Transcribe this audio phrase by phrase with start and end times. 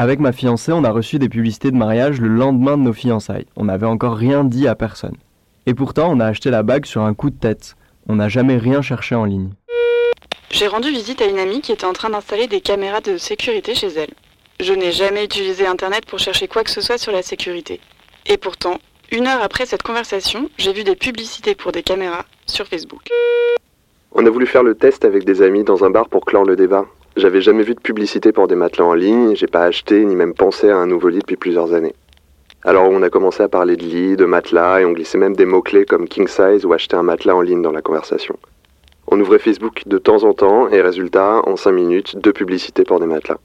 [0.00, 3.44] Avec ma fiancée, on a reçu des publicités de mariage le lendemain de nos fiançailles.
[3.54, 5.18] On n'avait encore rien dit à personne.
[5.66, 7.76] Et pourtant, on a acheté la bague sur un coup de tête.
[8.08, 9.50] On n'a jamais rien cherché en ligne.
[10.52, 13.74] J'ai rendu visite à une amie qui était en train d'installer des caméras de sécurité
[13.74, 14.14] chez elle.
[14.58, 17.78] Je n'ai jamais utilisé Internet pour chercher quoi que ce soit sur la sécurité.
[18.24, 18.78] Et pourtant,
[19.12, 23.06] une heure après cette conversation, j'ai vu des publicités pour des caméras sur Facebook.
[24.12, 26.56] On a voulu faire le test avec des amis dans un bar pour clore le
[26.56, 26.86] débat.
[27.16, 30.32] J'avais jamais vu de publicité pour des matelas en ligne, j'ai pas acheté ni même
[30.32, 31.94] pensé à un nouveau lit depuis plusieurs années.
[32.62, 35.44] Alors on a commencé à parler de lit, de matelas, et on glissait même des
[35.44, 38.36] mots-clés comme king size ou acheter un matelas en ligne dans la conversation.
[39.08, 43.00] On ouvrait Facebook de temps en temps, et résultat, en 5 minutes, deux publicités pour
[43.00, 43.38] des matelas.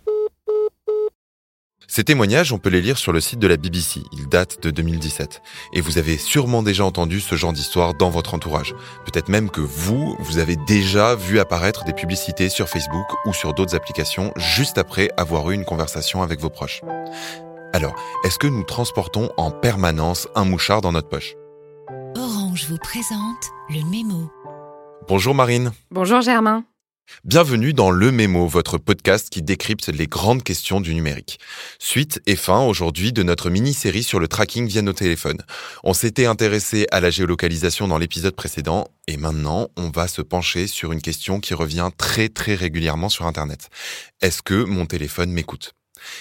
[1.96, 4.02] Ces témoignages, on peut les lire sur le site de la BBC.
[4.12, 5.42] Ils datent de 2017.
[5.72, 8.76] Et vous avez sûrement déjà entendu ce genre d'histoire dans votre entourage.
[9.06, 13.54] Peut-être même que vous, vous avez déjà vu apparaître des publicités sur Facebook ou sur
[13.54, 16.82] d'autres applications juste après avoir eu une conversation avec vos proches.
[17.72, 21.34] Alors, est-ce que nous transportons en permanence un mouchard dans notre poche?
[22.18, 24.30] Orange vous présente le mémo.
[25.08, 25.72] Bonjour Marine.
[25.92, 26.66] Bonjour Germain.
[27.26, 31.40] Bienvenue dans Le Mémo, votre podcast qui décrypte les grandes questions du numérique.
[31.80, 35.42] Suite et fin aujourd'hui de notre mini-série sur le tracking via nos téléphones.
[35.84, 40.68] On s'était intéressé à la géolocalisation dans l'épisode précédent et maintenant on va se pencher
[40.68, 43.70] sur une question qui revient très très régulièrement sur Internet.
[44.22, 45.74] Est-ce que mon téléphone m'écoute?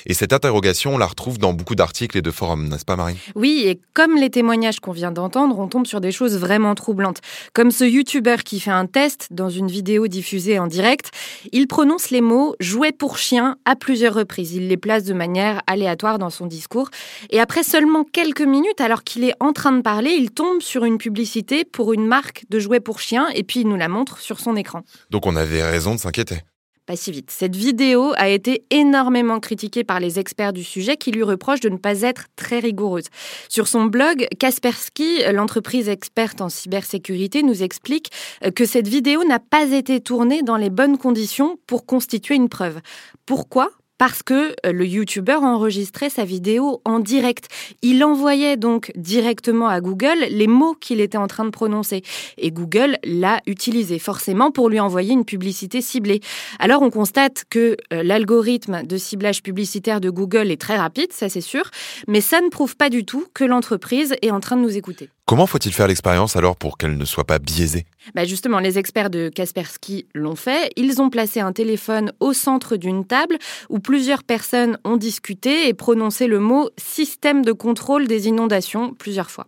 [0.06, 3.17] Et cette interrogation, on la retrouve dans beaucoup d'articles et de forums, n'est-ce pas Marie?
[3.34, 7.20] Oui, et comme les témoignages qu'on vient d'entendre, on tombe sur des choses vraiment troublantes.
[7.53, 11.11] Comme ce youtubeur qui fait un test dans une vidéo diffusée en direct,
[11.53, 14.55] il prononce les mots jouet pour chien à plusieurs reprises.
[14.55, 16.91] Il les place de manière aléatoire dans son discours.
[17.31, 20.84] Et après seulement quelques minutes, alors qu'il est en train de parler, il tombe sur
[20.84, 24.19] une publicité pour une marque de jouets pour chien et puis il nous la montre
[24.19, 24.83] sur son écran.
[25.11, 26.41] Donc on avait raison de s'inquiéter
[26.87, 27.31] pas si vite.
[27.31, 31.69] Cette vidéo a été énormément critiquée par les experts du sujet qui lui reprochent de
[31.69, 33.07] ne pas être très rigoureuse.
[33.49, 38.11] Sur son blog, Kaspersky, l'entreprise experte en cybersécurité, nous explique
[38.55, 42.81] que cette vidéo n'a pas été tournée dans les bonnes conditions pour constituer une preuve.
[43.27, 43.71] Pourquoi?
[43.99, 47.49] Parce que euh, le YouTuber enregistrait sa vidéo en direct.
[47.82, 52.03] Il envoyait donc directement à Google les mots qu'il était en train de prononcer.
[52.38, 56.21] Et Google l'a utilisé forcément pour lui envoyer une publicité ciblée.
[56.59, 61.28] Alors on constate que euh, l'algorithme de ciblage publicitaire de Google est très rapide, ça
[61.28, 61.71] c'est sûr,
[62.09, 65.11] mais ça ne prouve pas du tout que l'entreprise est en train de nous écouter.
[65.27, 67.87] Comment faut-il faire l'expérience alors pour qu'elle ne soit pas biaisée?
[68.15, 70.71] Bah Justement, les experts de Kaspersky l'ont fait.
[70.77, 73.39] Ils ont placé un téléphone au centre d'une table
[73.71, 79.31] où plusieurs personnes ont discuté et prononcé le mot système de contrôle des inondations plusieurs
[79.31, 79.47] fois.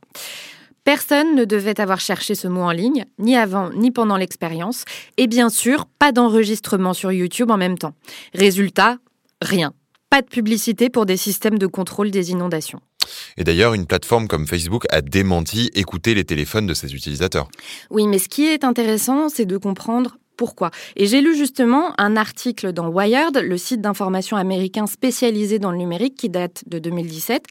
[0.85, 4.85] Personne ne devait avoir cherché ce mot en ligne, ni avant ni pendant l'expérience,
[5.19, 7.93] et bien sûr, pas d'enregistrement sur YouTube en même temps.
[8.33, 8.97] Résultat,
[9.43, 9.75] rien.
[10.11, 12.81] Pas de publicité pour des systèmes de contrôle des inondations.
[13.37, 17.49] Et d'ailleurs, une plateforme comme Facebook a démenti écouter les téléphones de ses utilisateurs.
[17.91, 20.71] Oui, mais ce qui est intéressant, c'est de comprendre pourquoi.
[20.97, 25.79] Et j'ai lu justement un article dans Wired, le site d'information américain spécialisé dans le
[25.79, 27.45] numérique qui date de 2017.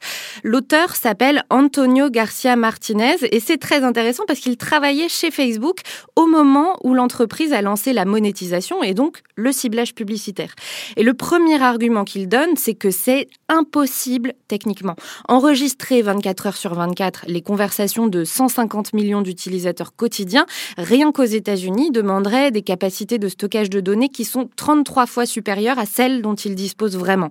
[0.44, 5.80] L'auteur s'appelle Antonio Garcia Martinez et c'est très intéressant parce qu'il travaillait chez Facebook
[6.14, 10.54] au moment où l'entreprise a lancé la monétisation et donc le ciblage publicitaire.
[10.96, 14.94] Et le premier argument qu'il donne, c'est que c'est impossible techniquement.
[15.28, 20.46] Enregistrer 24 heures sur 24 les conversations de 150 millions d'utilisateurs quotidiens,
[20.78, 22.75] rien qu'aux États-Unis, demanderait des capacités
[23.18, 27.30] de stockage de données qui sont 33 fois supérieures à celles dont ils disposent vraiment.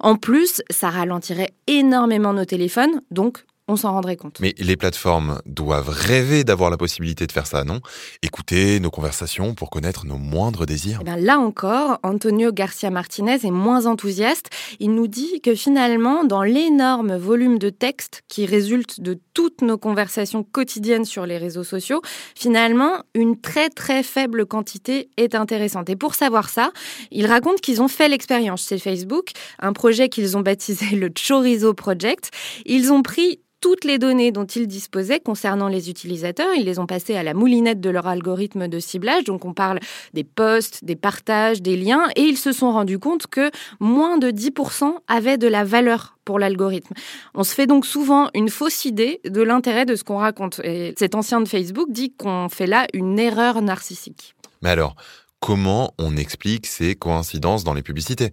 [0.00, 4.40] En plus, ça ralentirait énormément nos téléphones, donc on s'en rendrait compte.
[4.40, 7.80] Mais les plateformes doivent rêver d'avoir la possibilité de faire ça, non?
[8.22, 11.00] Écouter nos conversations pour connaître nos moindres désirs.
[11.06, 14.50] Eh là encore, Antonio Garcia Martinez est moins enthousiaste.
[14.80, 19.78] Il nous dit que finalement, dans l'énorme volume de textes qui résulte de toutes nos
[19.78, 22.02] conversations quotidiennes sur les réseaux sociaux,
[22.34, 25.88] finalement, une très très faible quantité est intéressante.
[25.88, 26.72] Et pour savoir ça,
[27.12, 29.30] il raconte qu'ils ont fait l'expérience chez Facebook,
[29.60, 32.30] un projet qu'ils ont baptisé le Chorizo Project.
[32.66, 36.52] Ils ont pris toutes les données dont ils disposaient concernant les utilisateurs.
[36.54, 39.24] Ils les ont passées à la moulinette de leur algorithme de ciblage.
[39.24, 39.78] Donc on parle
[40.12, 42.08] des posts, des partages, des liens.
[42.16, 46.40] Et ils se sont rendus compte que moins de 10% avaient de la valeur pour
[46.40, 46.92] l'algorithme.
[47.34, 50.60] On se fait donc souvent une fausse idée de l'intérêt de ce qu'on raconte.
[50.64, 54.34] Et cet ancien de Facebook dit qu'on fait là une erreur narcissique.
[54.60, 54.96] Mais alors,
[55.38, 58.32] comment on explique ces coïncidences dans les publicités?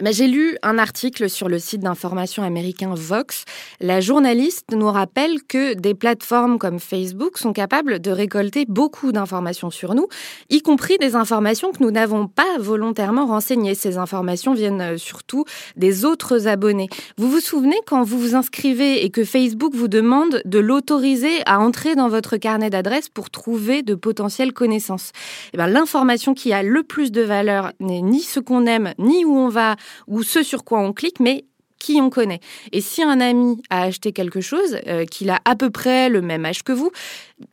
[0.00, 3.44] Eh J'ai lu un article sur le site d'information américain Vox.
[3.80, 9.70] La journaliste nous rappelle que des plateformes comme Facebook sont capables de récolter beaucoup d'informations
[9.70, 10.08] sur nous,
[10.50, 13.74] y compris des informations que nous n'avons pas volontairement renseignées.
[13.74, 15.44] Ces informations viennent euh, surtout
[15.76, 16.88] des autres abonnés.
[17.18, 21.60] Vous vous souvenez quand vous vous inscrivez et que Facebook vous demande de l'autoriser à
[21.60, 25.12] entrer dans votre carnet d'adresses pour trouver de potentielles connaissances?
[25.52, 29.24] Eh ben, L'information qui a le plus de valeur n'est ni ce qu'on aime, ni
[29.24, 29.76] où on va,
[30.08, 31.44] ou ce sur quoi on clique, mais
[31.78, 32.40] qui on connaît.
[32.70, 36.22] Et si un ami a acheté quelque chose, euh, qu'il a à peu près le
[36.22, 36.92] même âge que vous,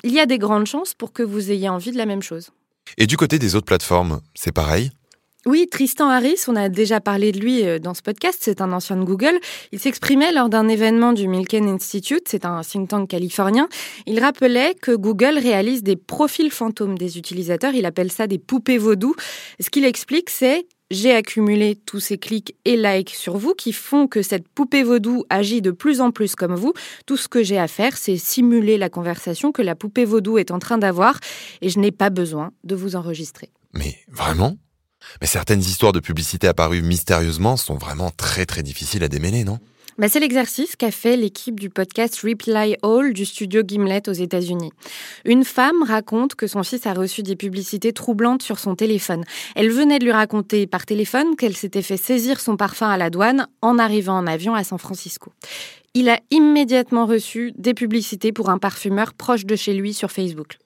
[0.04, 2.52] il y a des grandes chances pour que vous ayez envie de la même chose.
[2.98, 4.92] Et du côté des autres plateformes, c'est pareil?
[5.46, 8.74] Oui, Tristan Harris, on a déjà parlé de lui euh, dans ce podcast, c'est un
[8.74, 9.40] ancien de Google.
[9.72, 13.70] Il s'exprimait lors d'un événement du Milken Institute, c'est un think tank californien.
[14.06, 18.78] Il rappelait que Google réalise des profils fantômes des utilisateurs, il appelle ça des poupées
[18.78, 19.16] vaudou.
[19.62, 24.08] Ce qu'il explique, c'est j'ai accumulé tous ces clics et likes sur vous qui font
[24.08, 26.74] que cette poupée vaudou agit de plus en plus comme vous.
[27.06, 30.52] Tout ce que j'ai à faire, c'est simuler la conversation que la poupée vaudou est
[30.52, 31.20] en train d'avoir
[31.62, 33.50] et je n'ai pas besoin de vous enregistrer.
[33.74, 34.58] Mais vraiment?
[35.22, 39.60] Mais certaines histoires de publicité apparues mystérieusement sont vraiment très très difficiles à démêler, non?
[40.00, 44.72] Bah, c'est l'exercice qu'a fait l'équipe du podcast Reply All du studio Gimlet aux États-Unis.
[45.26, 49.26] Une femme raconte que son fils a reçu des publicités troublantes sur son téléphone.
[49.56, 53.10] Elle venait de lui raconter par téléphone qu'elle s'était fait saisir son parfum à la
[53.10, 55.34] douane en arrivant en avion à San Francisco.
[55.94, 60.58] Il a immédiatement reçu des publicités pour un parfumeur proche de chez lui sur Facebook.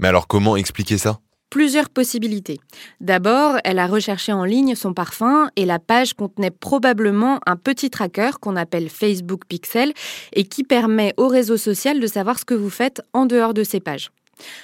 [0.00, 1.20] Mais alors comment expliquer ça?
[1.50, 2.60] Plusieurs possibilités.
[3.00, 7.90] D'abord, elle a recherché en ligne son parfum et la page contenait probablement un petit
[7.90, 9.92] tracker qu'on appelle Facebook Pixel
[10.32, 13.64] et qui permet au réseau social de savoir ce que vous faites en dehors de
[13.64, 14.12] ces pages.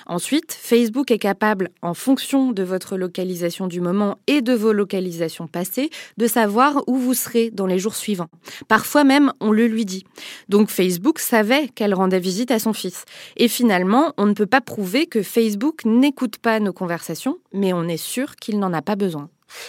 [0.06, 5.46] Ensuite, Facebook est capable, en fonction de votre localisation du moment et de vos localisations
[5.46, 8.28] passées, de savoir où vous serez dans les jours suivants.
[8.69, 10.05] Parfois même, on le lui dit.
[10.49, 13.05] Donc Facebook savait qu'elle rendait visite à son fils.
[13.37, 17.84] Et finalement, on ne peut pas prouver que Facebook n'écoute pas nos conversations, mais on
[17.84, 19.28] est sûr qu'il n'en a pas besoin.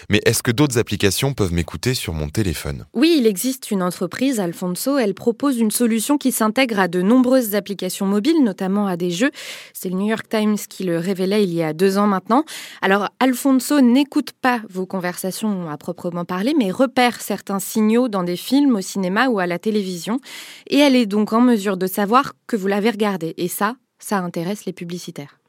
[0.10, 2.86] Mais est-ce que d'autres applications peuvent m'écouter sur mon téléphone?
[2.94, 4.98] Oui, il existe une entreprise, Alfonso.
[4.98, 9.32] Elle propose une solution qui s'intègre à de nombreuses applications mobiles, notamment à des jeux.
[9.74, 12.44] C'est le New York Times qui le révélait il y a deux ans maintenant.
[12.82, 18.38] Alors, Alfonso n'écoute pas vos conversations à proprement parler, mais repère certains signaux dans des
[18.38, 20.20] films, au cinéma ou à la télévision.
[20.68, 23.34] Et elle est donc en mesure de savoir que vous l'avez regardé.
[23.38, 25.40] Et ça, ça intéresse les publicitaires.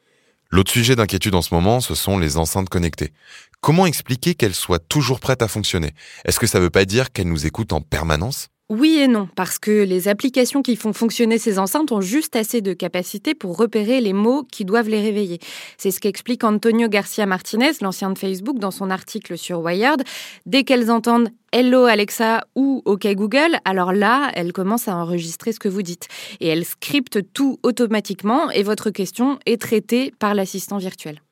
[0.50, 3.12] L'autre sujet d'inquiétude en ce moment, ce sont les enceintes connectées.
[3.60, 5.90] Comment expliquer qu'elles soient toujours prêtes à fonctionner?
[6.24, 8.48] Est-ce que ça ne veut pas dire qu'elles nous écoutent en permanence?
[8.70, 12.60] Oui et non, parce que les applications qui font fonctionner ces enceintes ont juste assez
[12.60, 15.38] de capacité pour repérer les mots qui doivent les réveiller.
[15.78, 20.04] C'est ce qu'explique Antonio Garcia Martinez, l'ancien de Facebook, dans son article sur Wired.
[20.44, 25.58] Dès qu'elles entendent Hello Alexa ou OK Google, alors là, elles commencent à enregistrer ce
[25.58, 26.06] que vous dites.
[26.40, 31.22] Et elles scriptent tout automatiquement et votre question est traitée par l'assistant virtuel.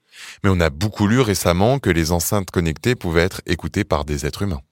[0.42, 4.26] Mais on a beaucoup lu récemment que les enceintes connectées pouvaient être écoutées par des
[4.26, 4.62] êtres humains.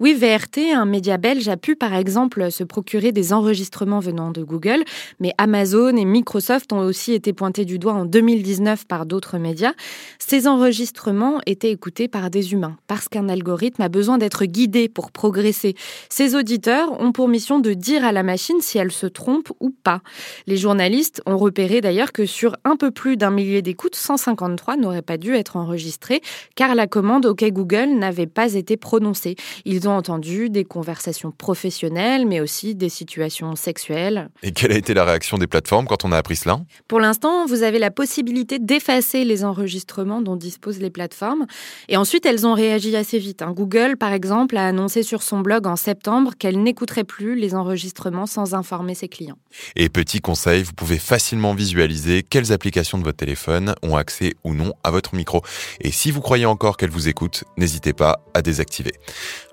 [0.00, 4.42] Oui, VRT, un média belge, a pu par exemple se procurer des enregistrements venant de
[4.42, 4.84] Google,
[5.20, 9.72] mais Amazon et Microsoft ont aussi été pointés du doigt en 2019 par d'autres médias.
[10.18, 15.12] Ces enregistrements étaient écoutés par des humains, parce qu'un algorithme a besoin d'être guidé pour
[15.12, 15.74] progresser.
[16.08, 19.70] Ces auditeurs ont pour mission de dire à la machine si elle se trompe ou
[19.70, 20.00] pas.
[20.46, 25.02] Les journalistes ont repéré d'ailleurs que sur un peu plus d'un millier d'écoutes, 153 n'auraient
[25.02, 26.20] pas dû être enregistrés,
[26.54, 29.36] car la commande OK Google n'avait pas été prononcée.
[29.64, 34.28] Ils ont entendu des conversations professionnelles, mais aussi des situations sexuelles.
[34.42, 36.60] Et quelle a été la réaction des plateformes quand on a appris cela?
[36.88, 41.46] Pour l'instant, vous avez la possibilité d'effacer les enregistrements dont disposent les plateformes.
[41.88, 43.42] Et ensuite, elles ont réagi assez vite.
[43.42, 43.52] Hein.
[43.52, 48.26] Google, par exemple, a annoncé sur son blog en septembre qu'elle n'écouterait plus les enregistrements
[48.26, 49.38] sans informer ses clients.
[49.76, 54.54] Et petit conseil, vous pouvez facilement visualiser quelles applications de votre téléphone ont accès ou
[54.54, 55.42] non à votre micro.
[55.80, 58.92] Et si vous croyez encore qu'elles vous écoutent, n'hésitez pas à désactiver.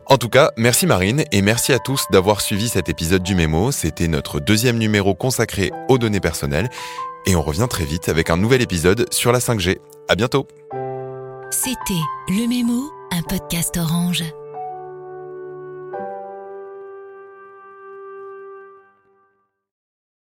[0.07, 3.71] En tout cas, merci Marine et merci à tous d'avoir suivi cet épisode du Mémo.
[3.71, 6.69] C'était notre deuxième numéro consacré aux données personnelles
[7.25, 9.77] et on revient très vite avec un nouvel épisode sur la 5G.
[10.09, 10.47] À bientôt.
[11.51, 11.93] C'était
[12.29, 14.23] Le Mémo, un podcast orange.